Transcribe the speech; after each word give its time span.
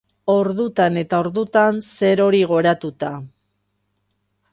Ordutan 0.33 0.95
eta 1.01 1.19
ordutan 1.25 1.77
zer 1.97 2.21
hori 2.25 2.39
goratuta. 2.53 3.11